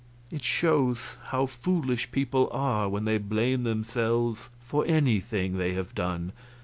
It 0.31 0.43
shows 0.43 1.17
how 1.25 1.45
foolish 1.45 2.11
people 2.11 2.49
are 2.51 2.89
when 2.89 3.05
they 3.05 3.19
blame 3.19 3.61
themselves 3.61 4.49
for 4.59 4.83
anything 4.87 5.59
they 5.59 5.75
have 5.75 5.93
done. 5.93 6.33